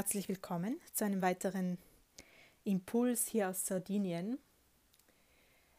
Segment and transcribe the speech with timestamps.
[0.00, 1.76] Herzlich willkommen zu einem weiteren
[2.64, 4.38] Impuls hier aus Sardinien.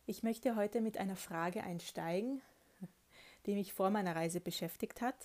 [0.06, 2.40] Ich möchte heute mit einer Frage einsteigen,
[3.48, 5.16] die mich vor meiner Reise beschäftigt hat.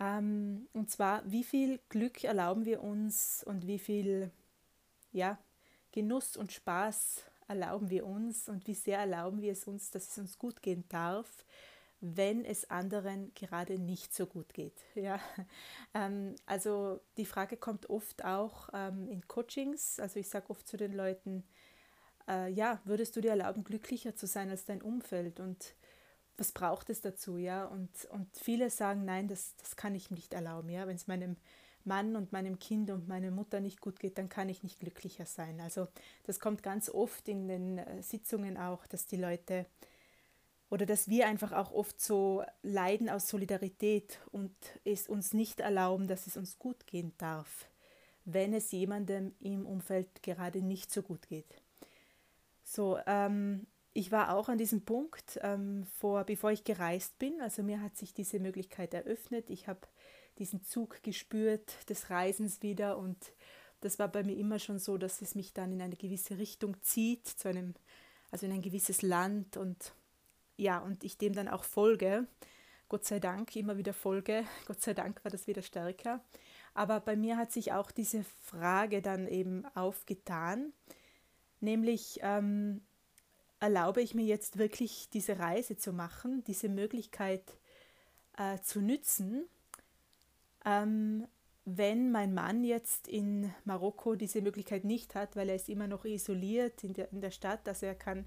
[0.00, 4.32] Ähm, und zwar, wie viel Glück erlauben wir uns und wie viel
[5.12, 5.38] ja,
[5.92, 10.18] Genuss und Spaß erlauben wir uns und wie sehr erlauben wir es uns, dass es
[10.18, 11.44] uns gut gehen darf,
[12.00, 14.80] wenn es anderen gerade nicht so gut geht.
[14.94, 15.20] Ja?
[15.94, 19.98] Ähm, also die Frage kommt oft auch ähm, in Coachings.
[20.00, 21.44] Also ich sage oft zu den Leuten,
[22.28, 25.40] äh, ja, würdest du dir erlauben, glücklicher zu sein als dein Umfeld?
[25.40, 25.74] Und
[26.36, 27.36] was braucht es dazu?
[27.36, 27.64] Ja?
[27.64, 30.68] Und, und viele sagen, nein, das, das kann ich nicht erlauben.
[30.70, 30.86] Ja?
[30.86, 31.36] Wenn es meinem
[31.84, 35.26] Mann und meinem Kind und meiner Mutter nicht gut geht, dann kann ich nicht glücklicher
[35.26, 35.60] sein.
[35.60, 35.88] Also
[36.24, 39.66] das kommt ganz oft in den äh, Sitzungen auch, dass die Leute
[40.70, 44.52] oder dass wir einfach auch oft so leiden aus Solidarität und
[44.84, 47.68] es uns nicht erlauben, dass es uns gut gehen darf,
[48.24, 51.62] wenn es jemandem im Umfeld gerade nicht so gut geht.
[52.64, 57.40] So, ähm, ich war auch an diesem Punkt, ähm, vor, bevor ich gereist bin.
[57.40, 59.48] Also mir hat sich diese Möglichkeit eröffnet.
[59.48, 59.80] Ich habe
[60.38, 63.16] diesen Zug gespürt des Reisens wieder und
[63.80, 66.80] das war bei mir immer schon so, dass es mich dann in eine gewisse Richtung
[66.82, 67.74] zieht, zu einem,
[68.30, 69.92] also in ein gewisses Land und
[70.58, 72.26] ja, und ich dem dann auch folge.
[72.88, 74.44] Gott sei Dank immer wieder folge.
[74.66, 76.20] Gott sei Dank war das wieder stärker.
[76.74, 80.72] Aber bei mir hat sich auch diese Frage dann eben aufgetan,
[81.60, 82.82] nämlich ähm,
[83.60, 87.42] erlaube ich mir jetzt wirklich diese Reise zu machen, diese Möglichkeit
[88.36, 89.44] äh, zu nützen,
[90.64, 91.26] ähm,
[91.64, 96.04] wenn mein Mann jetzt in Marokko diese Möglichkeit nicht hat, weil er ist immer noch
[96.04, 98.24] isoliert in der, in der Stadt, also er kann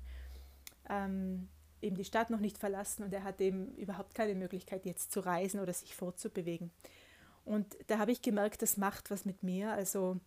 [0.89, 1.47] ähm,
[1.81, 5.19] eben die Stadt noch nicht verlassen und er hat eben überhaupt keine Möglichkeit jetzt zu
[5.21, 6.71] reisen oder sich fortzubewegen.
[7.43, 10.19] Und da habe ich gemerkt, das macht was mit mir, also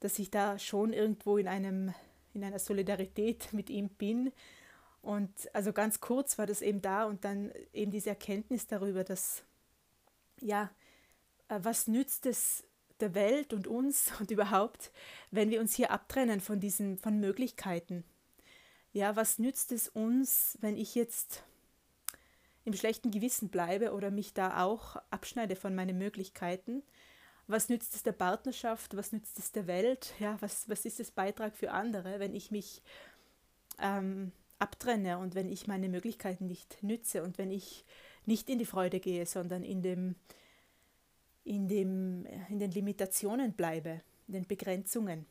[0.00, 1.94] dass ich da schon irgendwo in einem
[2.34, 4.32] in einer Solidarität mit ihm bin.
[5.02, 9.42] Und also ganz kurz war das eben da und dann eben diese Erkenntnis darüber, dass
[10.40, 10.70] ja,
[11.48, 12.64] äh, was nützt es
[13.00, 14.92] der Welt und uns und überhaupt,
[15.30, 18.04] wenn wir uns hier abtrennen von diesen von Möglichkeiten,
[18.92, 21.42] ja, was nützt es uns, wenn ich jetzt
[22.64, 26.82] im schlechten Gewissen bleibe oder mich da auch abschneide von meinen Möglichkeiten?
[27.46, 28.96] Was nützt es der Partnerschaft?
[28.96, 30.12] Was nützt es der Welt?
[30.18, 32.82] Ja, was, was ist das Beitrag für andere, wenn ich mich
[33.78, 37.84] ähm, abtrenne und wenn ich meine Möglichkeiten nicht nütze und wenn ich
[38.26, 40.14] nicht in die Freude gehe, sondern in, dem,
[41.44, 45.24] in, dem, in den Limitationen bleibe, in den Begrenzungen?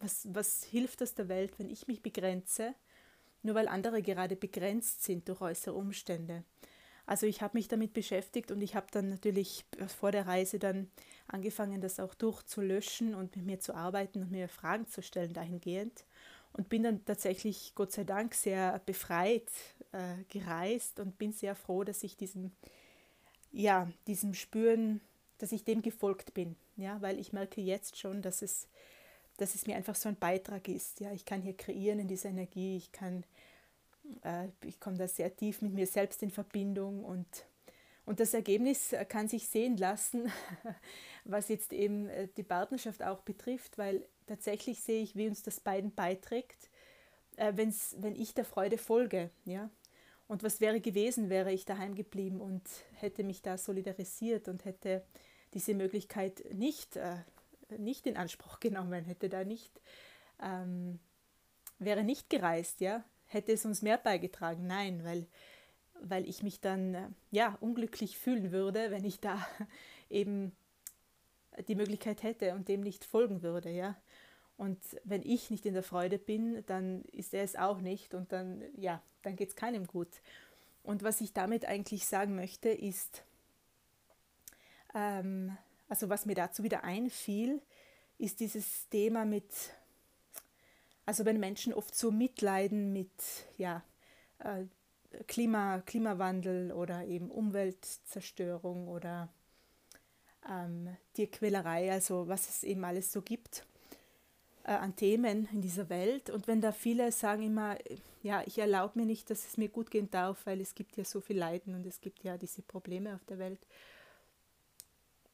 [0.00, 2.74] Was, was hilft das der Welt, wenn ich mich begrenze,
[3.42, 6.44] nur weil andere gerade begrenzt sind durch äußere Umstände?
[7.06, 9.64] Also ich habe mich damit beschäftigt und ich habe dann natürlich
[9.98, 10.90] vor der Reise dann
[11.26, 16.04] angefangen, das auch durchzulöschen und mit mir zu arbeiten und mir Fragen zu stellen dahingehend.
[16.52, 19.50] Und bin dann tatsächlich, Gott sei Dank, sehr befreit
[19.92, 22.52] äh, gereist und bin sehr froh, dass ich diesem,
[23.52, 25.00] ja, diesem Spüren,
[25.38, 28.68] dass ich dem gefolgt bin, ja, weil ich merke jetzt schon, dass es
[29.40, 31.00] dass es mir einfach so ein Beitrag ist.
[31.00, 33.24] Ja, ich kann hier kreieren in dieser Energie, ich kann,
[34.22, 37.26] äh, ich komme da sehr tief mit mir selbst in Verbindung und,
[38.04, 40.30] und das Ergebnis kann sich sehen lassen,
[41.24, 45.60] was jetzt eben äh, die Partnerschaft auch betrifft, weil tatsächlich sehe ich, wie uns das
[45.60, 46.68] beiden beiträgt,
[47.36, 49.30] äh, wenn's, wenn ich der Freude folge.
[49.44, 49.70] Ja?
[50.28, 52.62] Und was wäre gewesen, wäre ich daheim geblieben und
[52.94, 55.02] hätte mich da solidarisiert und hätte
[55.54, 57.16] diese Möglichkeit nicht äh,
[57.78, 59.80] nicht in Anspruch genommen, hätte da nicht,
[60.42, 60.98] ähm,
[61.78, 64.66] wäre nicht gereist, ja, hätte es uns mehr beigetragen.
[64.66, 65.26] Nein, weil,
[66.00, 69.46] weil ich mich dann äh, ja unglücklich fühlen würde, wenn ich da
[70.10, 70.52] eben
[71.68, 73.96] die Möglichkeit hätte und dem nicht folgen würde, ja.
[74.56, 78.30] Und wenn ich nicht in der Freude bin, dann ist er es auch nicht und
[78.30, 80.20] dann, ja, dann geht es keinem gut.
[80.82, 83.24] Und was ich damit eigentlich sagen möchte, ist,
[84.94, 85.56] ähm,
[85.90, 87.60] also was mir dazu wieder einfiel,
[88.16, 89.52] ist dieses Thema mit,
[91.04, 93.10] also wenn Menschen oft so mitleiden mit
[93.58, 93.82] ja,
[94.38, 94.64] äh,
[95.26, 99.28] Klima, Klimawandel oder eben Umweltzerstörung oder
[100.48, 103.66] ähm, Tierquälerei, also was es eben alles so gibt
[104.62, 106.30] äh, an Themen in dieser Welt.
[106.30, 107.76] Und wenn da viele sagen immer,
[108.22, 111.04] ja, ich erlaube mir nicht, dass es mir gut gehen darf, weil es gibt ja
[111.04, 113.66] so viel Leiden und es gibt ja diese Probleme auf der Welt.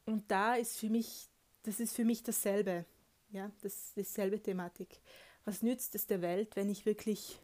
[0.07, 1.29] Und da ist für mich,
[1.63, 2.85] das ist für mich dasselbe.
[3.29, 5.01] Ja, das dieselbe Thematik.
[5.43, 7.37] Was nützt es der Welt, wenn ich wirklich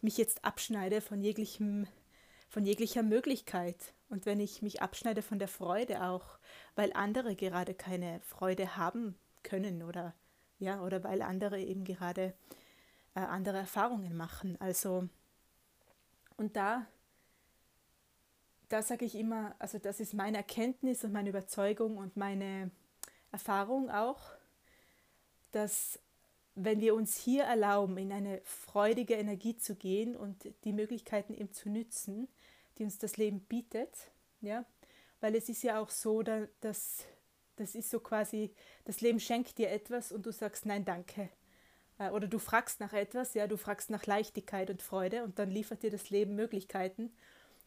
[0.00, 1.86] mich jetzt abschneide von jeglichem,
[2.48, 3.92] von jeglicher Möglichkeit.
[4.08, 6.38] Und wenn ich mich abschneide von der Freude auch,
[6.76, 10.14] weil andere gerade keine Freude haben können oder
[10.58, 12.34] ja, oder weil andere eben gerade
[13.14, 14.56] äh, andere Erfahrungen machen.
[14.60, 15.08] Also
[16.36, 16.86] und da
[18.68, 22.70] da sage ich immer, also das ist meine Erkenntnis und meine Überzeugung und meine
[23.32, 24.20] Erfahrung auch,
[25.52, 25.98] dass
[26.54, 31.52] wenn wir uns hier erlauben, in eine freudige Energie zu gehen und die Möglichkeiten eben
[31.52, 32.28] zu nützen,
[32.78, 34.10] die uns das Leben bietet,
[34.40, 34.64] ja,
[35.20, 37.06] weil es ist ja auch so, dass
[37.56, 38.52] das ist so quasi,
[38.84, 41.30] das Leben schenkt dir etwas und du sagst nein, danke.
[41.98, 45.50] Äh, oder du fragst nach etwas, ja, du fragst nach Leichtigkeit und Freude und dann
[45.50, 47.12] liefert dir das Leben Möglichkeiten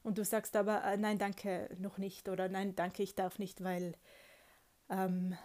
[0.04, 3.63] und du sagst aber äh, nein, danke noch nicht oder nein, danke, ich darf nicht,
[3.63, 3.94] weil
[4.90, 5.36] ähm,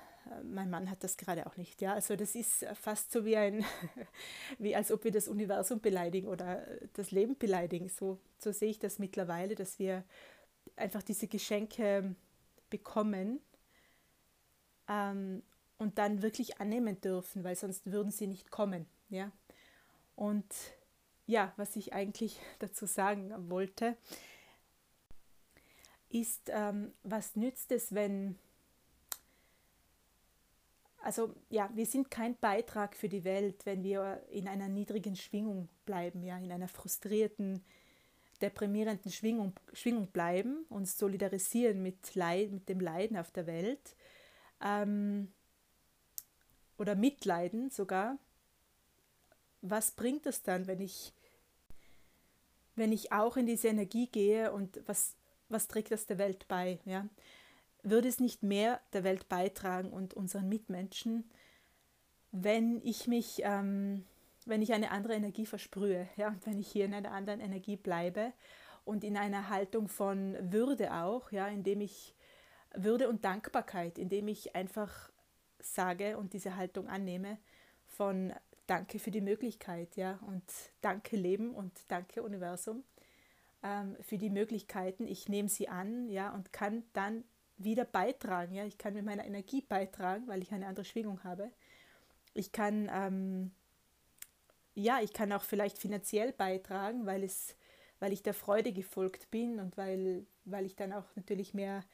[0.43, 1.81] mein Mann hat das gerade auch nicht.
[1.83, 3.65] Ja, also das ist fast so wie ein,
[4.59, 7.89] wie als ob wir das Universum beleidigen oder das Leben beleidigen.
[7.89, 10.05] So, so sehe ich das mittlerweile, dass wir
[10.77, 12.15] einfach diese Geschenke
[12.71, 13.41] bekommen
[14.89, 15.43] ähm,
[15.79, 18.87] und dann wirklich annehmen dürfen, weil sonst würden sie nicht kommen.
[19.11, 19.31] Ja,
[20.17, 20.47] und
[21.27, 23.97] ja, was ich eigentlich dazu sagen wollte,
[26.15, 28.39] ist, ähm, was nützt es, wenn,
[31.03, 35.69] also ja, wir sind kein Beitrag für die Welt, wenn wir in einer niedrigen Schwingung
[35.85, 37.65] bleiben, ja, in einer frustrierten,
[38.41, 43.97] deprimierenden Schwingung, Schwingung bleiben, uns solidarisieren mit, Leid, mit dem Leiden auf der Welt
[44.63, 45.33] ähm,
[46.79, 48.19] oder mitleiden sogar.
[49.63, 51.13] Was bringt es dann, wenn ich,
[52.77, 55.17] wenn ich auch in diese Energie gehe und was
[55.49, 56.79] was trägt das der Welt bei?
[56.85, 57.09] Ja?
[57.83, 61.31] Würde es nicht mehr der Welt beitragen und unseren Mitmenschen,
[62.33, 64.05] wenn ich mich, ähm,
[64.47, 67.77] wenn ich eine andere Energie versprühe, ja, und wenn ich hier in einer anderen Energie
[67.77, 68.33] bleibe
[68.85, 72.15] und in einer Haltung von Würde auch, ja, indem ich
[72.75, 75.11] Würde und Dankbarkeit, indem ich einfach
[75.61, 77.39] sage und diese Haltung annehme
[77.87, 78.33] von
[78.67, 80.43] Danke für die Möglichkeit, ja, und
[80.81, 82.83] danke Leben und danke Universum
[83.65, 85.09] ähm, für die Möglichkeiten.
[85.09, 87.25] Ich nehme sie an, ja, und kann dann
[87.57, 88.55] wieder beitragen.
[88.55, 91.51] Ja, ich kann mit meiner Energie beitragen, weil ich eine andere Schwingung habe.
[92.35, 93.53] Ich kann, ähm,
[94.75, 97.57] ja, ich kann auch vielleicht finanziell beitragen, weil es,
[98.01, 101.85] weil ich der Freude gefolgt bin und weil, weil ich dann auch natürlich mehr,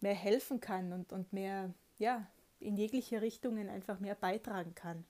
[0.00, 2.26] mehr helfen kann und, und mehr, ja,
[2.60, 5.04] in jegliche Richtungen einfach mehr beitragen kann.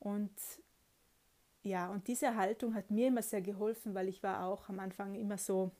[0.00, 0.32] Und
[1.64, 5.14] ja, und diese Haltung hat mir immer sehr geholfen, weil ich war auch am Anfang
[5.14, 5.72] immer so,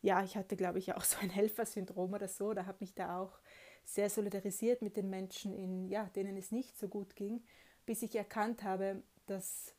[0.00, 3.20] ja, ich hatte, glaube ich, auch so ein Helfersyndrom oder so, da habe mich da
[3.20, 3.40] auch
[3.84, 7.42] sehr solidarisiert mit den Menschen, in, ja, denen es nicht so gut ging,
[7.84, 9.74] bis ich erkannt habe, dass,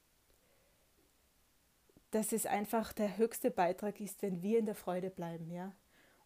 [2.12, 5.74] dass es einfach der höchste Beitrag ist, wenn wir in der Freude bleiben, ja,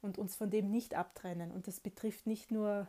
[0.01, 1.51] und uns von dem nicht abtrennen.
[1.51, 2.87] Und das betrifft nicht nur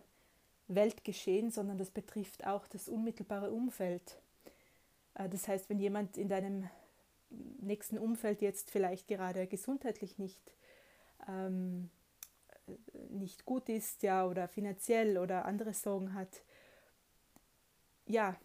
[0.68, 4.22] Weltgeschehen, sondern das betrifft auch das unmittelbare Umfeld.
[5.14, 6.68] Äh, das heißt, wenn jemand in deinem
[7.60, 10.40] nächsten Umfeld jetzt vielleicht gerade gesundheitlich nicht,
[11.28, 11.90] ähm,
[13.10, 16.42] nicht gut ist, ja, oder finanziell oder andere Sorgen hat,
[18.06, 18.36] ja,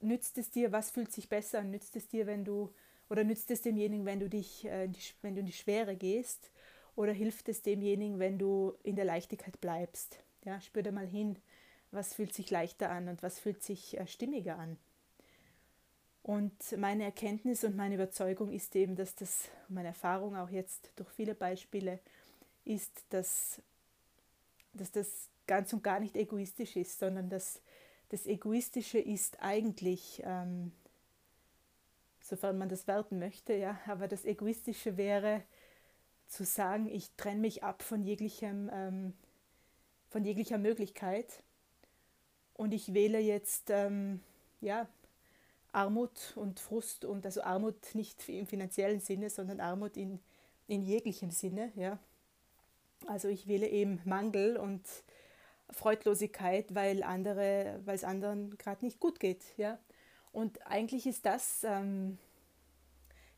[0.00, 1.70] nützt es dir, was fühlt sich besser an?
[1.70, 2.74] Nützt es dir, wenn du,
[3.08, 4.90] oder nützt es demjenigen, wenn du dich, äh,
[5.22, 6.50] wenn du in die Schwere gehst?
[6.94, 10.22] Oder hilft es demjenigen, wenn du in der Leichtigkeit bleibst?
[10.44, 11.38] Ja, spür da mal hin,
[11.90, 14.76] was fühlt sich leichter an und was fühlt sich äh, stimmiger an.
[16.22, 21.08] Und meine Erkenntnis und meine Überzeugung ist eben, dass das, meine Erfahrung auch jetzt durch
[21.10, 21.98] viele Beispiele,
[22.64, 23.60] ist, dass,
[24.72, 27.60] dass das ganz und gar nicht egoistisch ist, sondern dass
[28.10, 30.70] das Egoistische ist eigentlich, ähm,
[32.20, 35.42] sofern man das werten möchte, ja, aber das Egoistische wäre
[36.28, 39.12] zu sagen, ich trenne mich ab von jeglichem, ähm,
[40.08, 41.42] von jeglicher Möglichkeit
[42.54, 44.20] und ich wähle jetzt, ähm,
[44.60, 44.86] ja,
[45.72, 50.20] Armut und Frust und also Armut nicht im finanziellen Sinne, sondern Armut in,
[50.68, 51.72] in jeglichem Sinne.
[51.74, 51.98] Ja.
[53.06, 54.86] Also ich wähle eben Mangel und
[55.70, 59.42] Freudlosigkeit, weil andere, weil es anderen gerade nicht gut geht.
[59.56, 59.78] Ja.
[60.30, 62.18] Und eigentlich ist das ähm,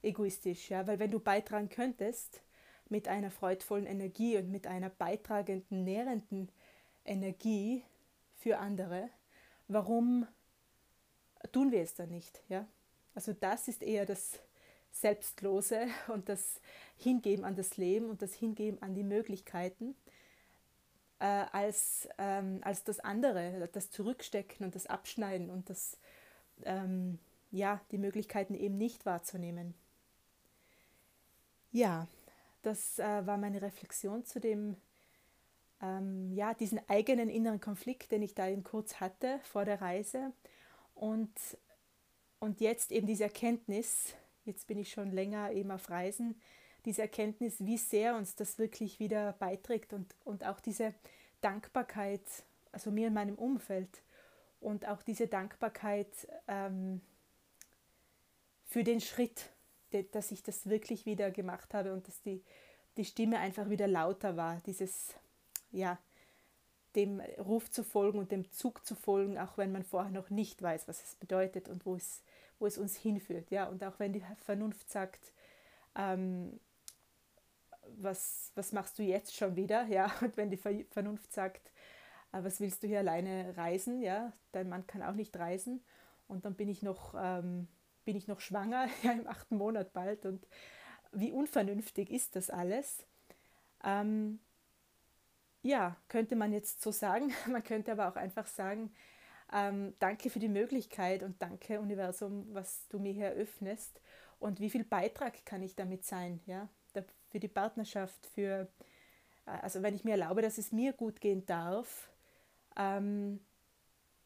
[0.03, 2.43] egoistisch, ja, weil wenn du beitragen könntest
[2.89, 6.51] mit einer freudvollen Energie und mit einer beitragenden, nährenden
[7.05, 7.83] Energie
[8.37, 9.09] für andere,
[9.69, 10.27] warum
[11.53, 12.43] tun wir es dann nicht.
[12.49, 12.67] Ja?
[13.15, 14.39] Also das ist eher das
[14.93, 16.61] Selbstlose und das
[16.97, 19.97] Hingeben an das Leben und das Hingeben an die Möglichkeiten,
[21.19, 25.99] äh, als, ähm, als das andere, das Zurückstecken und das Abschneiden und das,
[26.65, 27.19] ähm,
[27.51, 29.75] ja, die Möglichkeiten eben nicht wahrzunehmen.
[31.73, 32.07] Ja,
[32.63, 34.77] das äh, war meine Reflexion zu dem,
[35.83, 40.33] ähm, ja, diesen eigenen inneren Konflikt, den ich da eben kurz hatte vor der Reise.
[40.95, 41.33] Und,
[42.39, 46.41] und jetzt eben diese Erkenntnis, jetzt bin ich schon länger eben auf Reisen,
[46.85, 50.95] diese Erkenntnis, wie sehr uns das wirklich wieder beiträgt und, und auch diese
[51.41, 52.23] Dankbarkeit,
[52.73, 54.03] also mir in meinem Umfeld
[54.61, 56.09] und auch diese Dankbarkeit
[56.49, 57.01] ähm,
[58.67, 59.51] für den Schritt,
[60.13, 62.43] dass ich das wirklich wieder gemacht habe und dass die,
[62.97, 65.15] die Stimme einfach wieder lauter war, dieses,
[65.71, 65.99] ja,
[66.97, 70.63] dem Ruf zu folgen und dem Zug zu folgen, auch wenn man vorher noch nicht
[70.63, 72.23] weiß, was es bedeutet und wo es,
[72.59, 73.51] wo es uns hinführt.
[73.51, 73.67] Ja?
[73.69, 75.33] Und auch wenn die Vernunft sagt,
[75.97, 76.61] ähm,
[77.97, 79.87] was, was machst du jetzt schon wieder?
[79.87, 80.13] Ja?
[80.21, 81.71] Und wenn die Vernunft sagt,
[82.33, 84.01] äh, was willst du hier alleine reisen?
[84.01, 84.33] Ja?
[84.53, 85.85] Dein Mann kann auch nicht reisen.
[86.27, 87.69] Und dann bin ich noch ähm,
[88.05, 90.27] bin ich noch schwanger, ja, im achten Monat bald.
[90.27, 90.47] Und
[91.13, 93.05] wie unvernünftig ist das alles?
[93.83, 94.41] Ähm,
[95.65, 97.33] ja, könnte man jetzt so sagen.
[97.51, 98.95] Man könnte aber auch einfach sagen,
[99.53, 104.01] ähm, danke für die Möglichkeit und danke Universum, was du mir hier eröffnest.
[104.39, 106.41] Und wie viel Beitrag kann ich damit sein?
[106.47, 106.69] Ja?
[107.31, 108.69] Für die Partnerschaft, für,
[109.47, 112.09] äh, also wenn ich mir erlaube, dass es mir gut gehen darf,
[112.77, 113.41] ähm,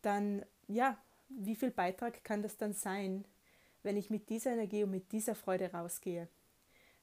[0.03, 3.25] dann ja, wie viel Beitrag kann das dann sein
[3.83, 6.29] wenn ich mit dieser Energie und mit dieser Freude rausgehe.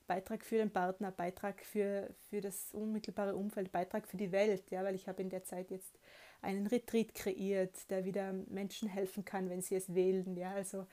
[0.07, 4.83] Beitrag für den Partner, Beitrag für, für das unmittelbare Umfeld, Beitrag für die Welt, ja,
[4.83, 5.97] weil ich habe in der Zeit jetzt
[6.41, 10.37] einen Retreat kreiert, der wieder Menschen helfen kann, wenn sie es wählen.
[10.37, 10.85] Ja, also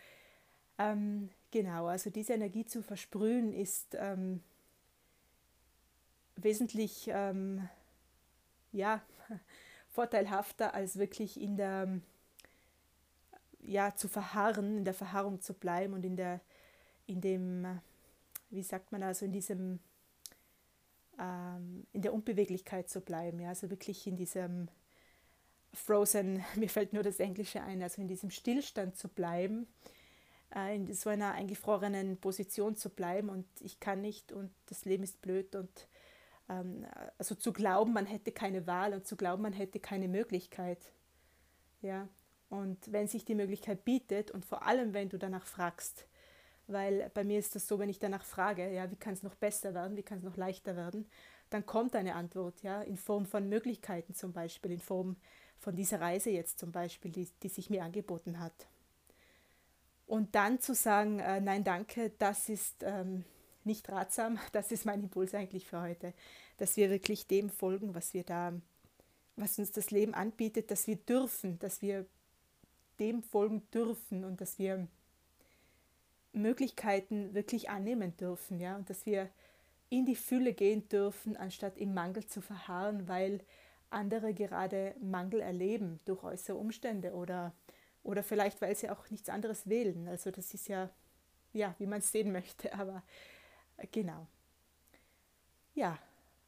[0.78, 4.42] ähm, genau, also diese Energie zu versprühen ist ähm,
[6.37, 7.69] wesentlich ähm,
[8.73, 9.02] ja,
[9.88, 12.00] vorteilhafter als wirklich in der
[13.62, 16.40] ja, zu verharren, in der Verharrung zu bleiben und in der,
[17.07, 17.81] in dem,
[18.52, 19.80] wie sagt man also, in diesem,
[21.18, 24.68] ähm, in der Unbeweglichkeit zu bleiben, ja, also wirklich in diesem
[25.73, 29.66] Frozen, mir fällt nur das Englische ein, also in diesem Stillstand zu bleiben,
[30.54, 35.02] äh, in so einer eingefrorenen Position zu bleiben und ich kann nicht und das Leben
[35.02, 35.88] ist blöd und
[36.49, 36.87] ähm,
[37.18, 40.92] also zu glauben, man hätte keine Wahl und zu glauben, man hätte keine Möglichkeit.
[41.80, 42.09] Ja,
[42.49, 46.06] und wenn sich die Möglichkeit bietet und vor allem, wenn du danach fragst,
[46.66, 49.35] weil bei mir ist das so, wenn ich danach frage, ja, wie kann es noch
[49.35, 51.07] besser werden, wie kann es noch leichter werden,
[51.50, 55.16] dann kommt eine Antwort, ja, in Form von Möglichkeiten zum Beispiel, in Form
[55.59, 58.66] von dieser Reise jetzt zum Beispiel, die, die sich mir angeboten hat.
[60.07, 63.25] Und dann zu sagen, äh, nein, danke, das ist ähm,
[63.64, 66.14] nicht ratsam, das ist mein Impuls eigentlich für heute,
[66.59, 68.52] dass wir wirklich dem folgen, was wir da,
[69.37, 72.07] was uns das Leben anbietet, dass wir dürfen, dass wir
[72.99, 74.87] dem folgen dürfen und dass wir
[76.32, 79.28] Möglichkeiten wirklich annehmen dürfen, ja, und dass wir
[79.90, 83.40] in die Fülle gehen dürfen, anstatt im Mangel zu verharren, weil
[83.90, 87.52] andere gerade Mangel erleben durch äußere Umstände oder,
[88.02, 90.08] oder vielleicht, weil sie auch nichts anderes wählen.
[90.08, 90.88] Also das ist ja,
[91.52, 93.02] ja, wie man es sehen möchte, aber
[93.76, 94.26] äh, genau.
[95.74, 95.98] Ja,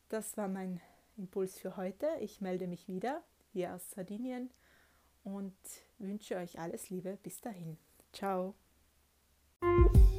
[0.09, 0.81] das war mein
[1.17, 2.09] Impuls für heute.
[2.21, 3.23] Ich melde mich wieder
[3.53, 4.51] hier aus Sardinien
[5.23, 5.55] und
[5.99, 7.19] wünsche euch alles Liebe.
[7.23, 7.79] Bis dahin.
[8.13, 8.55] Ciao.
[9.65, 10.14] Thank you.